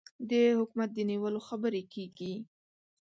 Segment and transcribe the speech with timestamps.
[0.29, 2.33] د حکومت د نیولو خبرې کېږي.